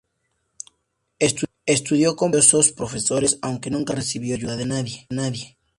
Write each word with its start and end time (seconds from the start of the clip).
Estudió 1.67 2.15
con 2.15 2.31
prestigiosos 2.31 2.71
profesores 2.71 3.37
aunque 3.43 3.69
nunca 3.69 3.93
recibió 3.93 4.33
ayuda 4.33 4.55
de 4.55 4.65
nadie. 4.65 5.07